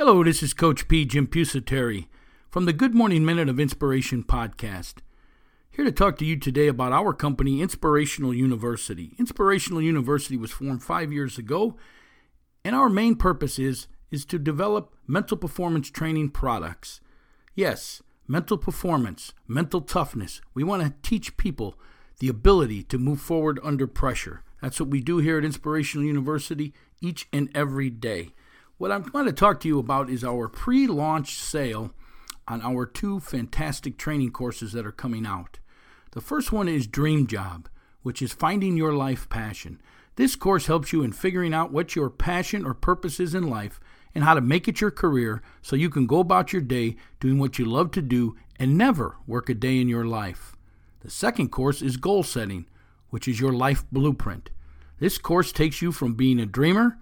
[0.00, 1.04] Hello, this is Coach P.
[1.04, 2.06] Jim Pusateri
[2.48, 4.98] from the Good Morning Minute of Inspiration podcast.
[5.72, 9.16] Here to talk to you today about our company, Inspirational University.
[9.18, 11.76] Inspirational University was formed five years ago,
[12.64, 17.00] and our main purpose is, is to develop mental performance training products.
[17.56, 20.40] Yes, mental performance, mental toughness.
[20.54, 21.74] We want to teach people
[22.20, 24.44] the ability to move forward under pressure.
[24.62, 28.30] That's what we do here at Inspirational University each and every day.
[28.78, 31.90] What I'm going to talk to you about is our pre launch sale
[32.46, 35.58] on our two fantastic training courses that are coming out.
[36.12, 37.68] The first one is Dream Job,
[38.02, 39.80] which is finding your life passion.
[40.14, 43.80] This course helps you in figuring out what your passion or purpose is in life
[44.14, 47.40] and how to make it your career so you can go about your day doing
[47.40, 50.54] what you love to do and never work a day in your life.
[51.00, 52.66] The second course is Goal Setting,
[53.10, 54.50] which is your life blueprint.
[55.00, 56.96] This course takes you from being a dreamer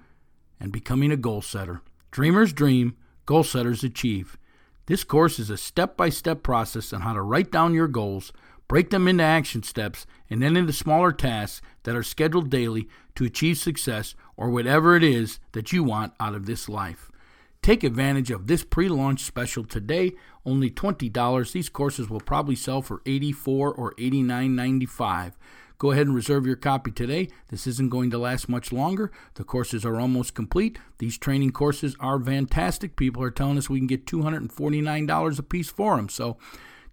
[0.60, 1.82] and becoming a goal setter.
[2.10, 4.38] Dreamers dream, goal setters achieve.
[4.86, 8.32] This course is a step by step process on how to write down your goals,
[8.68, 13.24] break them into action steps, and then into smaller tasks that are scheduled daily to
[13.24, 17.10] achieve success or whatever it is that you want out of this life.
[17.62, 20.12] Take advantage of this pre launch special today,
[20.44, 21.52] only $20.
[21.52, 25.32] These courses will probably sell for 84 or $89.95.
[25.78, 27.28] Go ahead and reserve your copy today.
[27.48, 29.12] This isn't going to last much longer.
[29.34, 30.78] The courses are almost complete.
[30.98, 32.96] These training courses are fantastic.
[32.96, 36.08] People are telling us we can get $249 a piece for them.
[36.08, 36.38] So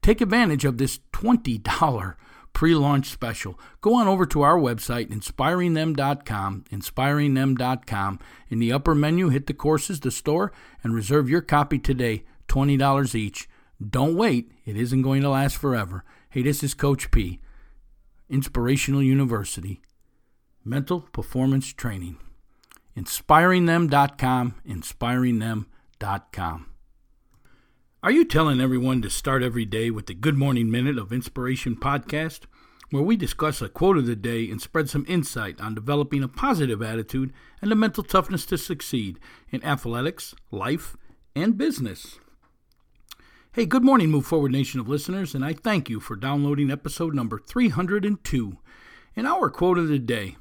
[0.01, 2.15] take advantage of this $20
[2.53, 3.57] pre launch special.
[3.79, 8.19] Go on over to our website, inspiringthem.com, inspiringthem.com.
[8.49, 10.51] In the upper menu, hit the courses, the store,
[10.83, 13.49] and reserve your copy today, $20 each.
[13.89, 16.03] Don't wait, it isn't going to last forever.
[16.29, 17.39] Hey, this is Coach P.
[18.29, 19.81] Inspirational University,
[20.63, 22.17] Mental Performance Training.
[22.97, 26.65] InspiringThem.com, InspiringThem.com.
[28.01, 31.75] Are you telling everyone to start every day with the Good Morning Minute of Inspiration
[31.75, 32.41] podcast,
[32.91, 36.29] where we discuss a quote of the day and spread some insight on developing a
[36.29, 39.19] positive attitude and the mental toughness to succeed
[39.51, 40.95] in athletics, life,
[41.35, 42.19] and business?
[43.55, 47.13] Hey, good morning, Move Forward Nation of listeners, and I thank you for downloading episode
[47.13, 48.57] number 302.
[49.15, 50.37] And our quote of the day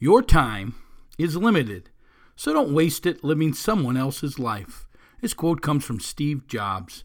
[0.00, 0.74] Your time
[1.16, 1.90] is limited,
[2.34, 4.88] so don't waste it living someone else's life.
[5.20, 7.04] This quote comes from Steve Jobs.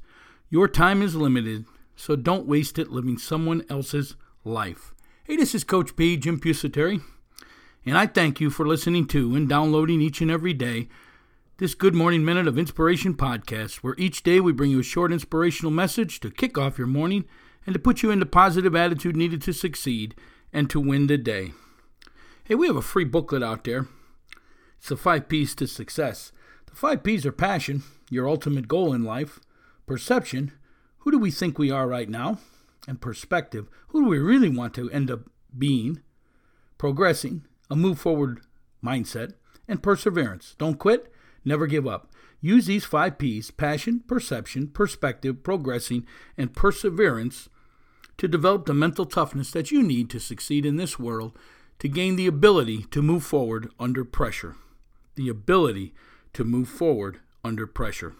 [0.49, 4.95] Your time is limited, so don't waste it living someone else's life.
[5.25, 7.03] Hey, this is Coach P, Jim Pusateri,
[7.85, 10.87] and I thank you for listening to and downloading each and every day
[11.57, 15.13] this Good Morning Minute of Inspiration podcast, where each day we bring you a short
[15.13, 17.23] inspirational message to kick off your morning
[17.65, 20.15] and to put you in the positive attitude needed to succeed
[20.51, 21.53] and to win the day.
[22.43, 23.87] Hey, we have a free booklet out there.
[24.79, 26.33] It's the five P's to success.
[26.65, 29.39] The five P's are passion, your ultimate goal in life,
[29.85, 30.51] perception,
[30.99, 32.39] who do we think we are right now,
[32.85, 35.21] and perspective, who do we really want to end up
[35.57, 36.01] being,
[36.77, 38.41] progressing, a move forward
[38.83, 39.35] mindset,
[39.69, 40.53] and perseverance.
[40.59, 41.09] Don't quit
[41.45, 42.11] Never give up.
[42.41, 46.05] Use these five P's passion, perception, perspective, progressing,
[46.37, 47.49] and perseverance
[48.17, 51.37] to develop the mental toughness that you need to succeed in this world
[51.79, 54.55] to gain the ability to move forward under pressure.
[55.15, 55.93] The ability
[56.33, 58.15] to move forward under pressure.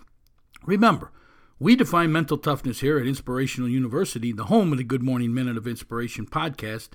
[0.66, 1.12] Remember,
[1.58, 5.56] we define mental toughness here at Inspirational University, the home of the Good Morning Minute
[5.56, 6.90] of Inspiration podcast,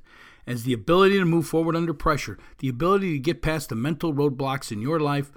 [0.47, 4.13] as the ability to move forward under pressure, the ability to get past the mental
[4.13, 5.33] roadblocks in your life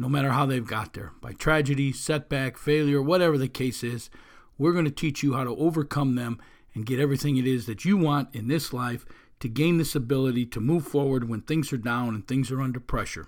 [0.00, 4.08] no matter how they've got there by tragedy, setback, failure, whatever the case is.
[4.56, 6.40] We're going to teach you how to overcome them
[6.74, 9.04] and get everything it is that you want in this life
[9.40, 12.80] to gain this ability to move forward when things are down and things are under
[12.80, 13.26] pressure.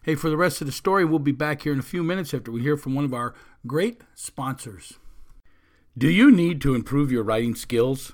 [0.00, 2.32] Hey, for the rest of the story, we'll be back here in a few minutes
[2.32, 3.34] after we hear from one of our
[3.66, 5.00] great sponsors.
[5.98, 8.12] Do you need to improve your writing skills?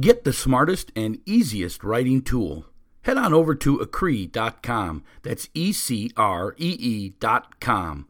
[0.00, 2.64] Get the smartest and easiest writing tool
[3.06, 5.04] head on over to ecree.com.
[5.22, 8.08] That's E C R E E.com.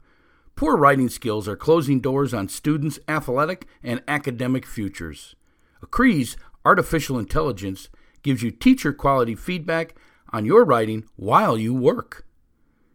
[0.56, 5.37] Poor writing skills are closing doors on students' athletic and academic futures.
[5.84, 7.90] Ecree's artificial intelligence
[8.22, 9.94] gives you teacher quality feedback
[10.32, 12.26] on your writing while you work.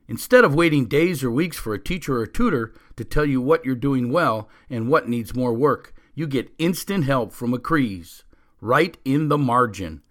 [0.08, 3.64] Instead of waiting days or weeks for a teacher or tutor to tell you what
[3.64, 8.24] you're doing well and what needs more work, you get instant help from Ecree's,
[8.60, 10.02] right in the margin.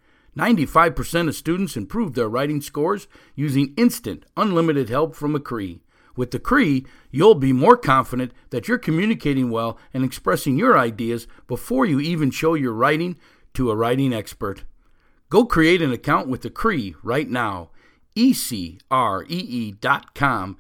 [0.41, 5.81] 95% of students improve their writing scores using instant, unlimited help from Ecree.
[6.17, 11.85] With Ecree, you'll be more confident that you're communicating well and expressing your ideas before
[11.85, 13.19] you even show your writing
[13.53, 14.65] to a writing expert.
[15.29, 17.69] Go create an account with Ecree right now.
[18.15, 20.57] E-C-R-E-E dot com.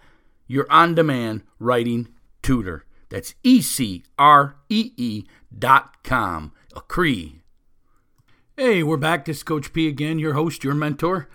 [0.46, 2.08] your on demand writing
[2.42, 2.84] tutor.
[3.08, 5.24] That's E C R E E
[5.58, 6.52] dot com.
[6.74, 7.39] Ecree.
[8.62, 9.24] Hey, we're back.
[9.24, 11.30] This is Coach P again, your host, your mentor.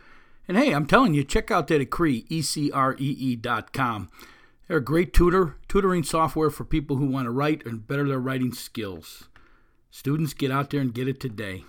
[0.48, 3.74] And hey, I'm telling you, check out that Ecree, E C R E E dot
[3.74, 4.10] com.
[4.68, 8.19] They're a great tutor, tutoring software for people who want to write and better their
[8.19, 9.27] writing skills.
[9.89, 11.63] Students, get out there and get it today.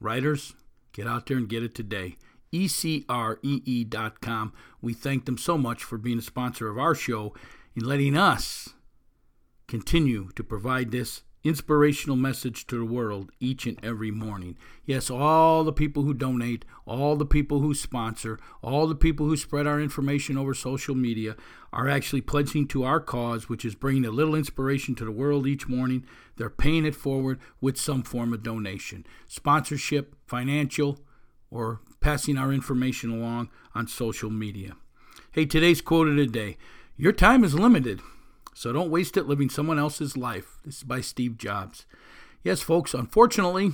[0.00, 0.54] Writers,
[0.94, 2.16] get out there and get it today.
[2.54, 3.02] ECREE.com.
[4.80, 7.34] We thank them so much for being a sponsor of our show
[7.74, 8.70] and letting us
[9.68, 14.56] continue to provide this inspirational message to the world each and every morning.
[14.84, 19.36] Yes, all the people who donate, all the people who sponsor, all the people who
[19.36, 21.36] spread our information over social media
[21.72, 25.46] are actually pledging to our cause, which is bringing a little inspiration to the world
[25.46, 26.04] each morning.
[26.36, 30.98] They're paying it forward with some form of donation, sponsorship, financial,
[31.50, 34.74] or passing our information along on social media.
[35.32, 36.56] Hey, today's quote of the day
[36.96, 38.00] Your time is limited.
[38.56, 40.60] So don't waste it living someone else's life.
[40.64, 41.84] This is by Steve Jobs.
[42.42, 43.72] Yes, folks, unfortunately,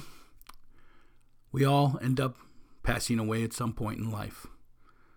[1.53, 2.37] we all end up
[2.83, 4.49] passing away at some point in life.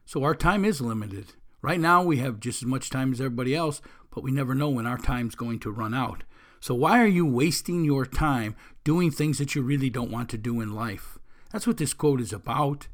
[0.06, 1.34] So our time is limited.
[1.64, 3.82] Right now, we have just as much time as everybody else,
[4.14, 6.22] but we never know when our time's going to run out.
[6.60, 10.38] So why are you wasting your time doing things that you really don't want to
[10.38, 11.18] do in life?
[11.52, 12.88] That's what this quote is about.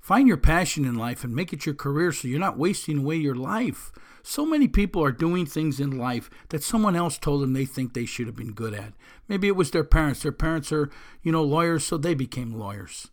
[0.00, 3.16] Find your passion in life and make it your career so you're not wasting away
[3.16, 3.92] your life.
[4.22, 7.92] So many people are doing things in life that someone else told them they think
[7.92, 8.94] they should have been good at.
[9.28, 10.22] Maybe it was their parents.
[10.22, 10.90] Their parents are,
[11.22, 13.08] you know, lawyers, so they became lawyers.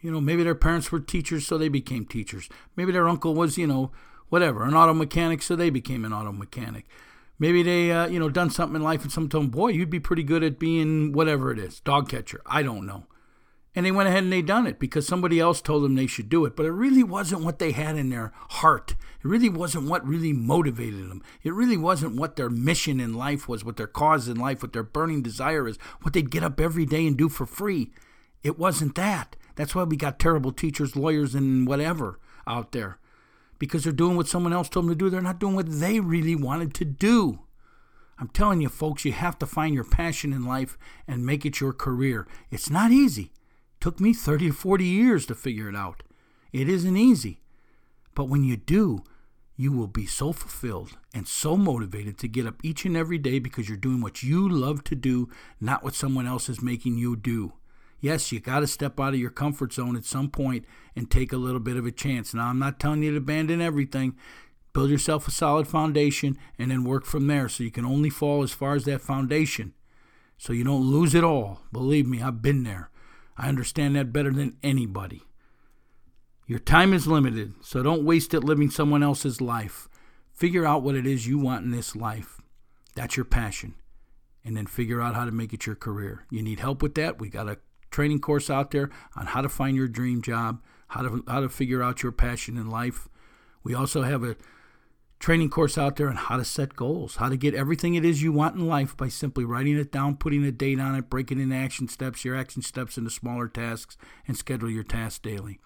[0.00, 2.48] You know, maybe their parents were teachers, so they became teachers.
[2.76, 3.90] Maybe their uncle was, you know,
[4.28, 6.86] whatever, an auto mechanic, so they became an auto mechanic.
[7.38, 9.90] Maybe they, uh, you know, done something in life and someone told them, boy, you'd
[9.90, 12.40] be pretty good at being whatever it is, dog catcher.
[12.46, 13.06] I don't know.
[13.78, 16.28] And they went ahead and they done it because somebody else told them they should
[16.28, 16.56] do it.
[16.56, 18.96] But it really wasn't what they had in their heart.
[19.22, 21.22] It really wasn't what really motivated them.
[21.44, 24.72] It really wasn't what their mission in life was, what their cause in life, what
[24.72, 27.92] their burning desire is, what they'd get up every day and do for free.
[28.42, 29.36] It wasn't that.
[29.54, 32.98] That's why we got terrible teachers, lawyers, and whatever out there.
[33.60, 35.08] Because they're doing what someone else told them to do.
[35.08, 37.38] They're not doing what they really wanted to do.
[38.18, 40.76] I'm telling you, folks, you have to find your passion in life
[41.06, 42.26] and make it your career.
[42.50, 43.30] It's not easy.
[43.80, 46.02] Took me 30 or 40 years to figure it out.
[46.52, 47.40] It isn't easy.
[48.14, 49.04] But when you do,
[49.56, 53.38] you will be so fulfilled and so motivated to get up each and every day
[53.38, 55.28] because you're doing what you love to do,
[55.60, 57.52] not what someone else is making you do.
[58.00, 60.64] Yes, you got to step out of your comfort zone at some point
[60.94, 62.32] and take a little bit of a chance.
[62.32, 64.16] Now, I'm not telling you to abandon everything.
[64.72, 68.44] Build yourself a solid foundation and then work from there so you can only fall
[68.44, 69.74] as far as that foundation
[70.36, 71.62] so you don't lose it all.
[71.72, 72.90] Believe me, I've been there.
[73.38, 75.22] I understand that better than anybody.
[76.46, 79.88] Your time is limited, so don't waste it living someone else's life.
[80.32, 82.40] Figure out what it is you want in this life.
[82.94, 83.74] That's your passion.
[84.44, 86.24] And then figure out how to make it your career.
[86.30, 87.20] You need help with that?
[87.20, 87.58] We got a
[87.90, 91.48] training course out there on how to find your dream job, how to how to
[91.48, 93.08] figure out your passion in life.
[93.62, 94.36] We also have a
[95.18, 98.22] training course out there on how to set goals, how to get everything it is
[98.22, 101.40] you want in life by simply writing it down, putting a date on it, breaking
[101.40, 103.96] into action steps, your action steps into smaller tasks,
[104.26, 105.58] and schedule your tasks daily.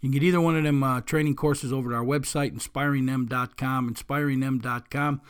[0.00, 3.94] You can get either one of them uh, training courses over to our website, inspiringthem.com,
[3.94, 5.20] inspiringthem.com.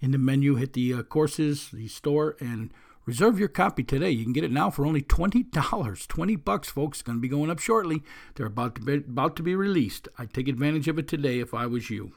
[0.00, 2.72] In the menu, hit the uh, courses, the store, and
[3.06, 4.10] reserve your copy today.
[4.10, 6.06] You can get it now for only twenty dollars.
[6.08, 6.98] Twenty bucks, folks.
[6.98, 8.02] It's going to be going up shortly.
[8.34, 10.08] They're about to be about to be released.
[10.18, 12.12] I'd take advantage of it today if I was you.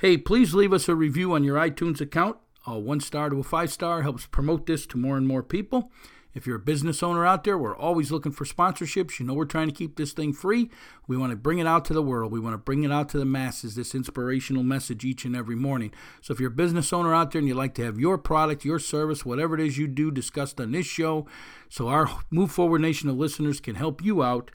[0.00, 2.36] Hey, please leave us a review on your iTunes account.
[2.68, 5.90] A one star to a five star helps promote this to more and more people.
[6.34, 9.18] If you're a business owner out there, we're always looking for sponsorships.
[9.18, 10.70] You know, we're trying to keep this thing free.
[11.08, 12.30] We want to bring it out to the world.
[12.30, 15.56] We want to bring it out to the masses, this inspirational message each and every
[15.56, 15.92] morning.
[16.20, 18.64] So if you're a business owner out there and you'd like to have your product,
[18.64, 21.26] your service, whatever it is you do discussed on this show,
[21.68, 24.52] so our Move Forward Nation of listeners can help you out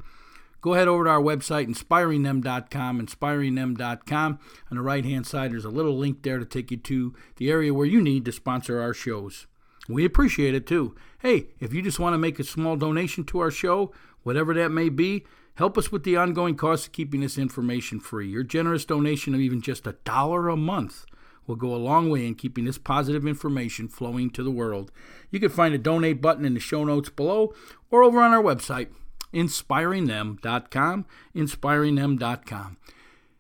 [0.64, 4.40] go ahead over to our website, inspiringthem.com, inspiringthem.com.
[4.72, 7.52] On the right hand side, there's a little link there to take you to the
[7.52, 9.46] area where you need to sponsor our shows.
[9.90, 10.96] We appreciate it too.
[11.20, 13.92] Hey, if you just want to make a small donation to our show,
[14.24, 18.30] whatever that may be, help us with the ongoing cost of keeping this information free.
[18.30, 21.06] Your generous donation of even just a dollar a month
[21.46, 24.94] will go a long way in keeping this positive information flowing to the world.
[25.30, 27.54] You can find a donate button in the show notes below
[27.92, 28.88] or over on our website,
[29.34, 32.78] inspiringthem.com, inspiringthem.com.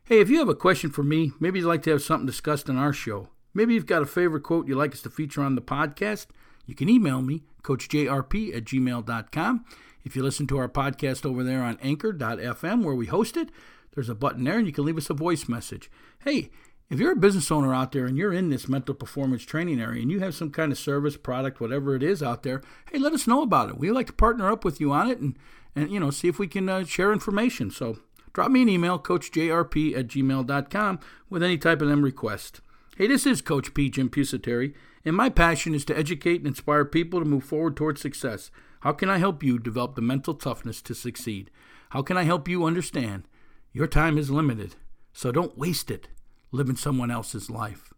[0.05, 2.69] Hey, if you have a question for me, maybe you'd like to have something discussed
[2.69, 5.55] on our show, maybe you've got a favorite quote you'd like us to feature on
[5.55, 6.27] the podcast,
[6.65, 9.65] you can email me, coachjrp at gmail.com.
[10.03, 13.49] If you listen to our podcast over there on anchor.fm where we host it,
[13.95, 15.89] there's a button there and you can leave us a voice message.
[16.23, 16.49] Hey,
[16.93, 20.03] If you're a business owner out there and you're in this mental performance training area
[20.03, 23.13] and you have some kind of service, product, whatever it is out there, hey, let
[23.13, 23.79] us know about it.
[23.79, 25.35] We'd like to partner up with you on it and,
[25.75, 27.71] and you know, see if we can uh, share information.
[27.71, 27.97] So
[28.31, 30.99] drop me an email, coachjrp at gmail.com,
[31.31, 32.61] with any type of them request.
[32.95, 33.89] Hey, this is Coach P.
[33.89, 38.01] Jim Pusateri, and my passion is to educate and inspire people to move forward towards
[38.01, 38.51] success.
[38.81, 41.49] How can I help you develop the mental toughness to succeed?
[41.89, 43.23] How can I help you understand
[43.71, 44.75] your time is limited,
[45.11, 46.07] so don't waste it
[46.53, 47.93] living someone else's life.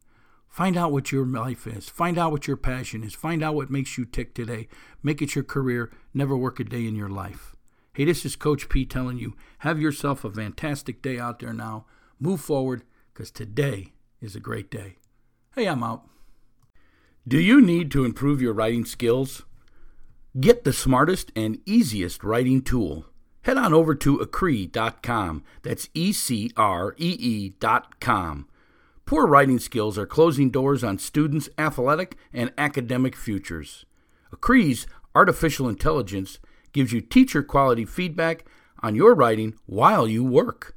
[0.48, 1.90] Find out what your life is.
[1.90, 3.14] Find out what your passion is.
[3.14, 4.70] Find out what makes you tick today.
[5.04, 5.92] Make it your career.
[6.14, 7.56] Never work a day in your life.
[7.94, 11.86] Hey, this is Coach P telling you have yourself a fantastic day out there now.
[12.20, 12.84] Move forward
[13.14, 14.96] because today is a great day.
[15.54, 16.08] Hey, I'm out.
[17.28, 19.44] Do you need to improve your writing skills?
[20.40, 23.06] Get the smartest and easiest writing tool
[23.46, 25.44] head on over to ecree.com.
[25.62, 28.48] That's E C R E E.com.
[29.06, 33.86] Poor writing skills are closing doors on students' athletic and academic futures.
[34.34, 36.40] Ecree's artificial intelligence
[36.74, 38.46] gives you teacher quality feedback
[38.82, 40.76] on your writing while you work.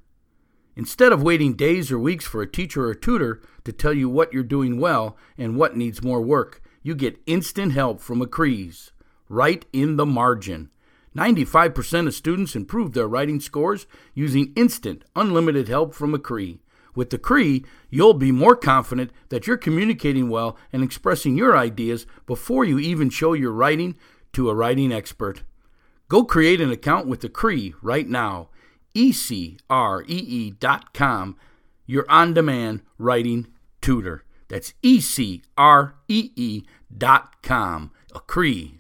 [0.77, 4.33] Instead of waiting days or weeks for a teacher or tutor to tell you what
[4.33, 8.93] you're doing well and what needs more work, you get instant help from Ecree's,
[9.29, 10.71] right in the margin.
[11.19, 16.61] 95% of students improve their writing scores using instant, unlimited help from Ecree.
[16.95, 22.65] With Ecree, you'll be more confident that you're communicating well and expressing your ideas before
[22.65, 23.97] you even show your writing
[24.33, 25.43] to a writing expert.
[26.09, 28.49] Go create an account with Ecree right now.
[28.95, 29.57] E-C-R-E-E.com,
[31.87, 33.47] your on-demand writing
[33.81, 34.25] tutor.
[34.49, 34.73] That's.
[38.15, 38.79] Ecree.